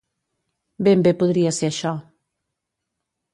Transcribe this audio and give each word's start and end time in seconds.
Ben 0.87 1.03
bé 1.07 1.13
podria 1.19 1.51
ser 1.59 1.69
això. 1.73 1.93